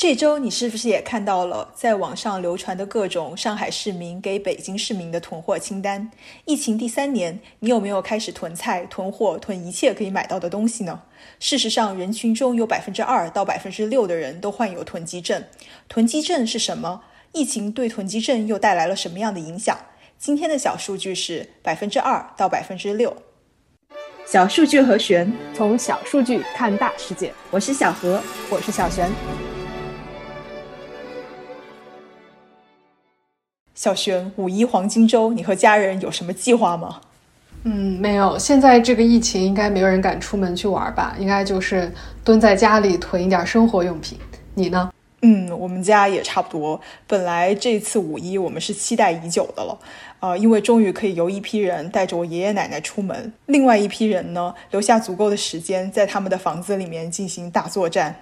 [0.00, 6.08] 这周你是不是也看到了在网上流传的各种上海市民给北京市民的囤货清单？
[6.44, 11.02] 疫情第三年，你有没有开始囤菜、囤货、囤一切可以买到的东西呢？
[11.40, 15.42] 事实上，人群中有百分之二到百分之六的人都患有囤积症。
[15.88, 17.02] 囤积症是什么？
[17.32, 19.76] 疫情对囤积症又带来了什么样的影响？
[20.16, 23.16] 今天的小数据是百分之二到百分之六。
[24.24, 27.34] 小数据和玄，从小数据看大世界。
[27.50, 29.10] 我是小何，我是小璇。
[33.78, 37.00] 小璇，五一黄金周，你和家人有什么计划吗？
[37.62, 38.36] 嗯，没有。
[38.36, 41.14] 现在这个疫情，应该没有人敢出门去玩吧？
[41.16, 41.88] 应该就是
[42.24, 44.18] 蹲在家里囤一点生活用品。
[44.54, 44.90] 你呢？
[45.22, 46.80] 嗯，我们家也差不多。
[47.06, 49.78] 本来这次五一我们是期待已久的了，
[50.18, 58.12] 呃，因为终于可以由一批人带着我爷爷奶奶出门，另外一批人呢留下足够的时间在他们的房子里面进行大作战。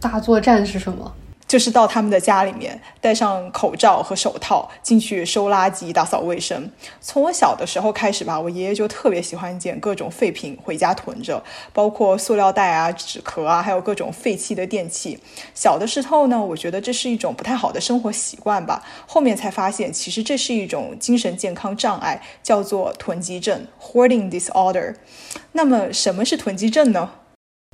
[0.00, 1.14] 大作战是什么？
[1.48, 6.70] 就是到他们的家里面，戴上口罩和手套进去收垃圾、打扫卫生。
[7.00, 15.18] 从我小的时候开始吧，我爷爷就特别喜欢捡各种废品回家囤着，包括塑料袋啊、纸壳啊，还有各种废弃的电器。
[15.54, 18.84] 小的时候呢，我觉得这是一种不太好的生活习惯吧。
[19.06, 24.96] 后面才发现，其实这是一种精神健康障碍，叫做囤积症 （hoarding disorder）。
[25.52, 27.10] 那么，什么是囤积症呢？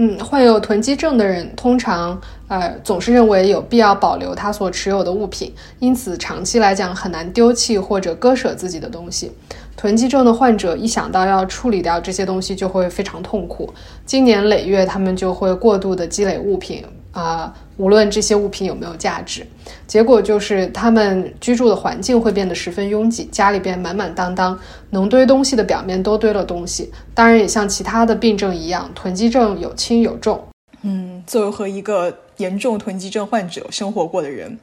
[0.00, 9.32] 嗯，患有囤积症的人通常，呃，总是认为有必要保留他所持有的物品，因此长期来讲很难丢弃或者割舍自己的东西。
[9.76, 13.74] 囤积症的患者一想到要处理掉这些东西，就会非常痛苦，
[14.06, 16.84] 经年累月，他们就会过度的积累物品。
[17.12, 19.46] 啊，无论这些物品有没有价值，
[19.86, 24.58] 结果就是他们居住的环境会变得十分拥挤，家里边满满当当，
[24.90, 26.92] 能堆东西的表面都堆了东西。
[27.14, 30.40] 当然，也像其他的病症一样，囤积症有轻有重。
[30.82, 34.58] 嗯，作为和一个严重囤积症患者生活过的人，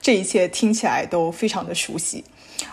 [0.00, 2.24] 这一切听起来都非常的熟悉。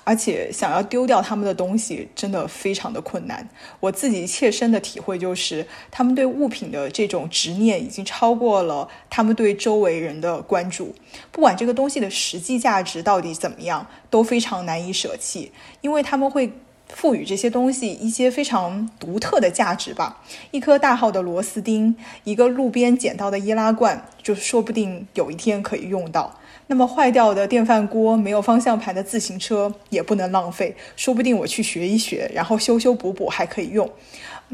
[0.06, 3.47] 而且想要丢掉他们的东西，真的非常的困难。
[3.81, 10.96] 我自己切身的体会就是，他们对物品的这种执念已经超过了他们对周围人的关注。
[11.34, 16.50] 不管这个东西的实际价值到底怎么样，都非常难以舍弃，因为他们会
[16.90, 20.22] 赋予这些东西一些非常独特的价值吧。
[20.52, 26.40] 一颗大号的螺丝钉，一个路边捡到的易拉罐，就说不定有一天可以用到。
[26.68, 33.90] 那么坏掉的电饭锅、没有方向盘的自行车也不能浪费，说不定我去学一学，然后修修补补还可以用。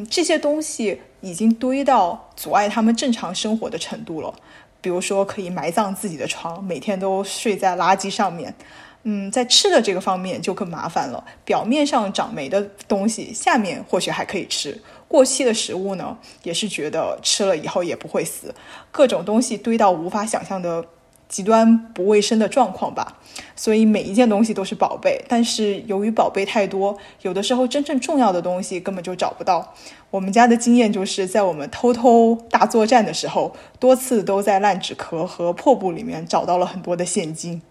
[0.09, 4.33] 这些东西已经堆到阻碍他们正常生活的程度了。
[4.81, 8.55] 比如说，可以埋葬自己的床，每天都睡在垃圾上面。
[9.03, 11.23] 嗯，在吃的这个方面就更麻烦了。
[11.45, 14.71] 表面上长霉的东西，下面或许还可以吃；
[15.07, 18.53] 过期的食物呢，也是觉得吃了以后也不会死。
[18.91, 20.85] 各种东西堆到无法想象的。
[21.29, 23.19] 极端不卫生的状况吧，
[23.55, 25.23] 所以每一件东西都是宝贝。
[25.27, 29.75] 但是由于宝贝太多，有的时候真正重要的东西根本就找不到。
[30.09, 37.61] 我们家的经验就是在我们偷偷大作战的时候，多次都在烂纸壳和破布里面找到了很多的现金。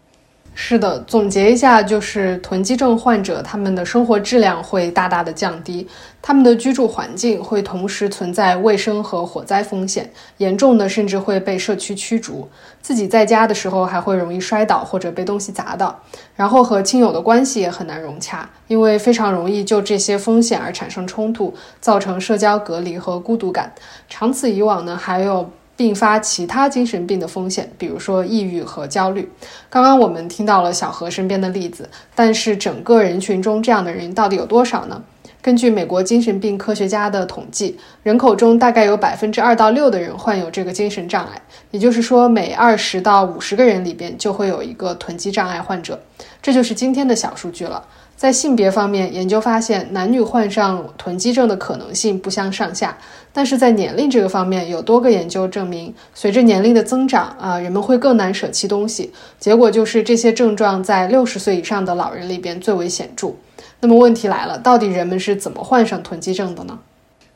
[0.60, 5.86] 是的，总结一下，就是囤积症患者他们的生活质量会大大的降低，
[6.20, 12.48] 他们的居住环境会同时存在卫生和火灾风险，严重的甚至会被社区驱逐。
[12.82, 15.96] 自己在家的时候还会容易摔倒或者被东西砸到，
[16.34, 23.72] 然后和亲友的关系也很难融洽，因为非常容易就这些风险而产生冲突，造成社交隔离和孤独感。
[24.08, 25.48] 长此以往呢，还有。
[25.78, 29.30] 并发其他精神病的风险，比如说抑郁和焦虑。
[29.70, 35.00] 刚刚我们听到了小何身边的例子，但是整个人群中这样的人到底有多少呢？
[35.40, 41.40] 根据美国精神病科学家的统计，人口中大概有百分之二到六的人患有这个精神障碍，
[41.70, 46.00] 也就是说，每二十到五十个人里边就会有一个囤积障碍患者。
[46.42, 47.84] 这就是今天的小数据了。
[48.16, 52.98] 在性别方面，研究发现男女患上囤积症的可能性不相上下。
[53.32, 59.12] 但是在年龄这个方面，有多个研究证明，随着年龄的增长，啊，人们会更难舍弃东西。
[59.38, 63.36] 结果就是这些症状在六十岁以上的老人里边最为显著。
[63.80, 66.78] 那么问题来了，到底人们是怎么患上囤积症的呢？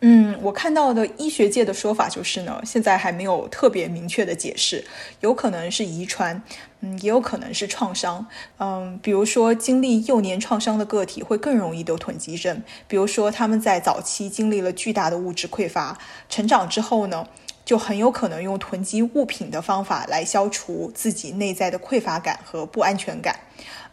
[0.00, 4.84] 嗯，我看到的医学界的说法就是呢，现在还没有特别明确的解释，
[5.20, 6.42] 有可能是遗传，
[6.80, 8.26] 嗯，也有可能是创伤，
[8.58, 15.96] 嗯，比如说经历幼年创伤的个体会更容易得囤积症，比如说他们在早期经历了巨大的物质匮乏，
[16.28, 17.24] 成长之后呢。
[17.64, 23.38] 就很有可能用囤积物品的方法来消除自己内在的匮乏感和不安全感。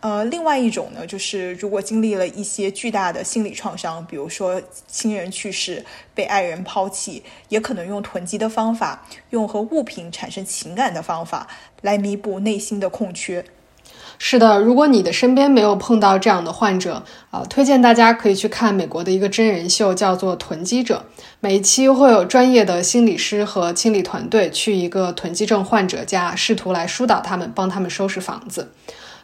[0.02, 5.86] 呃，另外一种呢，就是如果经历了一些巨大的心理创伤，比如说亲人去世、
[6.16, 11.48] 被爱人抛弃，也可能用囤积的方法，用和物品产生情感的方法
[11.82, 13.44] 来弥补内心的空缺。
[14.22, 17.02] 是的，如果你的身边没有碰到这样的患者，
[17.32, 21.06] 啊，推荐大家可以去看美国的一个真人秀，叫做《囤积者》。
[21.40, 28.74] 每一期会有专业的心理师和清理团队去一个囤积症患者家，试图来疏导他们，帮他们收拾房子。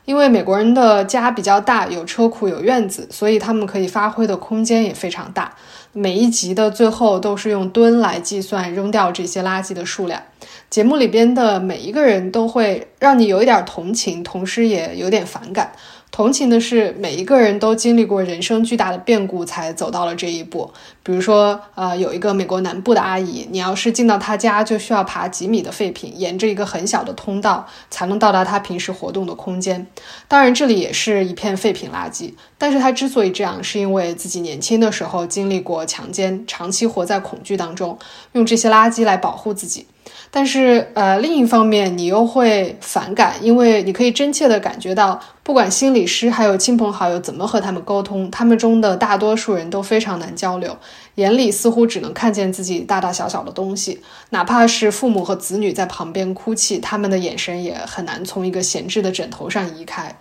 [0.05, 5.53] 因为美国人的家比较大，有车库，有院子，所以他们可以发挥的空间也非常大。
[5.97, 10.21] 每一集的最后都是用吨来计算扔掉这些垃圾的数量。
[10.69, 15.71] 节目里边的每一个人都会让你有一点同情，同时也有点反感。
[16.15, 20.71] 同情的是，每一个人都经历过人生巨大的变故，才走到了这一步。
[21.03, 29.85] 比如说，呃，有一个美国南部的阿姨，你要是进到她家，就需要爬几米的废品，沿着一个很小的通道，才能到达她平时活动的空间。
[30.29, 32.31] 当然，这里也是一片废品垃圾。
[32.57, 37.99] 但是她之所以这样，是因为自己年轻的时候经历过强奸，长期活在恐惧当中，
[38.31, 39.85] 用这些垃圾来保护自己。
[40.31, 50.77] 但是，呃，另一方面，你又会反感，因为你可以真切地感觉到，不管心理师还有亲朋好友怎么和他们沟通，他们中的大多数人都非常难交流，
[51.15, 60.15] 眼里似乎只能看见自己大大小小的东西，哪怕是父母和子女在旁边哭泣，他们的眼神也很难从一个闲置的枕头上移开。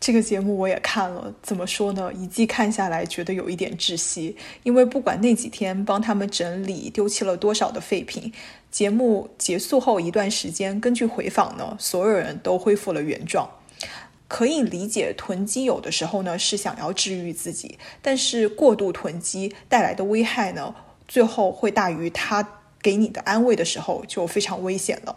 [0.00, 2.10] 这个节目我也看了，怎么说呢？
[2.14, 8.32] 一季看下来，觉得有一点窒息，因为不管那几天帮他们整理、丢弃了多少的废品，
[8.70, 13.46] 节目结束后一段时间，根据回访呢，所有人都恢复了原状。
[14.26, 20.74] 可以理解，囤积有的时候呢是想要治愈自己，但是过度囤积带来的危害呢，
[21.06, 25.14] 最后会大于它给你的安慰的时候，就非常危险了。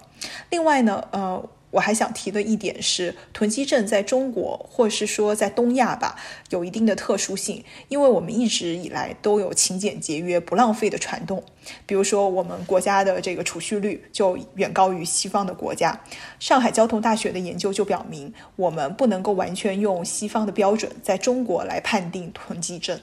[0.50, 1.50] 另外呢，呃。
[1.74, 6.16] 我还想提的一点是，囤积症在中国，或是说在东亚吧，
[6.52, 11.44] 有一定的特殊性，因为我们一直以来都有勤俭节约、不浪费的传统。
[11.88, 16.00] 比如说，我们国家的这个储蓄率就远高于西方的国家。
[16.40, 23.00] 上海交通大学的研究就表明，我们不能够完全用西方的标准在中国来判定囤积症。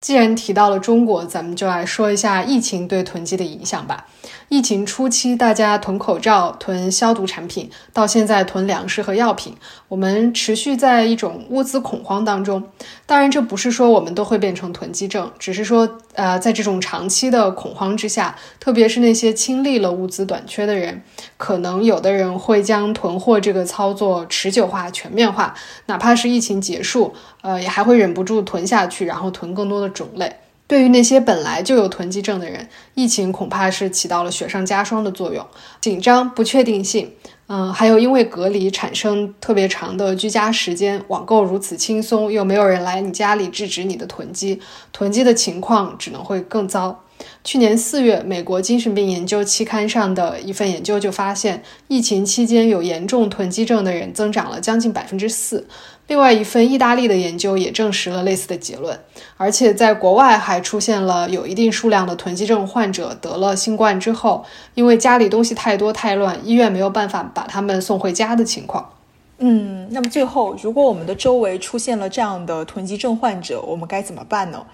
[0.00, 4.06] 既然提到了中国，咱们就来说一下疫情对囤积的影响吧。
[4.48, 9.56] 疫情初期，大家囤口罩、囤消毒产品，到现在囤粮食和药品，
[9.88, 12.62] 我们持续在一种物资恐慌当中。
[13.06, 21.02] 当然，这不是说我们都会变成囤积症，只是说，呃，在这种长期的恐慌之下，特别是那些经历了物资短缺的人，
[21.36, 25.54] 可能有的人会将囤货这个操作持久化、全面化，
[25.86, 30.36] 哪怕是疫情结束，呃，也还会忍不住囤下去，然后囤更多的种类。
[30.68, 35.46] 对于那些本来就有囤积症的人，疫情恐怕是起到了雪上加霜的作用。
[35.80, 37.12] 紧张、不确定性，
[37.46, 44.60] 嗯，还有因为隔离产生特别长的居家时间，网购如此轻松，又没有人来你家里制止你的囤积，
[44.92, 47.02] 囤积的情况只能会更糟。
[47.42, 55.66] 去年四月，美国精神病研究期刊上的一份研究就发现，疫情期间有严重囤积症的人增长了将近百分之四。
[56.08, 58.98] 另外一份意大利的研究也证实了类似的结论，
[59.36, 64.44] 而且在国外还出现了有一定数量的囤积症患者得了新冠之后，
[64.74, 68.92] 因为家里东西太多太乱，医院没有办法把他们送回家的情况。
[69.38, 74.64] 嗯，那么最后，如果我们的周围出现了这样的囤积症患者，我们该怎么办呢？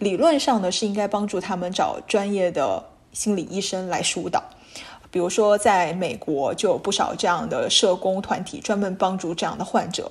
[0.00, 4.42] 理论上呢是应该帮助他们找专业的心理医生来疏导，
[5.10, 10.10] 比如说在美国就有不少这样的社工团体专门帮助这样的患者。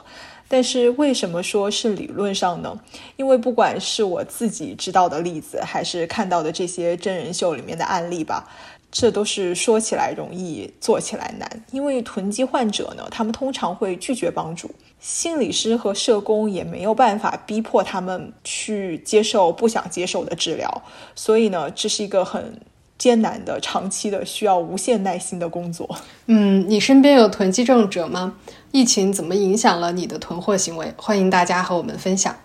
[0.52, 2.78] 但是为什么说是理论上呢？
[3.16, 8.50] 因为不管是我自己知道的例子，还是看到的这些真人秀里面的案例吧，
[8.92, 11.48] 这都是说起来容易，做起来难。
[11.72, 20.82] 因为囤积患者呢，他们通常会拒绝帮助，心理师和社工也没有办法逼迫他们去接受不想接受的治疗，
[21.14, 22.60] 所以呢，这是一个很
[23.00, 25.90] 艰难的、长期的、需要无限耐心的工作。
[26.28, 28.36] 嗯，你身边有囤积症者吗？
[28.72, 30.94] 疫情怎么影响了你的囤货行为？
[30.96, 32.36] 欢迎大家和我们分享。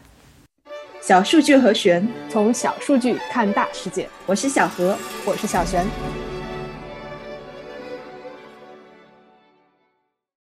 [1.02, 4.08] 小数据和玄，从小数据看大世界。
[4.25, 4.96] 我是小何，
[5.26, 5.84] 我是小璇。